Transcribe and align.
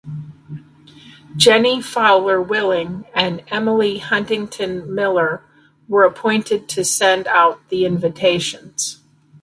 Jennie 1.37 1.79
Fowler 1.79 2.41
Willing 2.41 3.05
and 3.13 3.43
Emily 3.49 3.99
Huntington 3.99 4.95
Miller 4.95 5.43
were 5.87 6.05
appointed 6.05 6.67
to 6.69 6.83
send 6.83 7.27
out 7.27 7.59
the 7.69 7.85
invitations. 7.85 8.99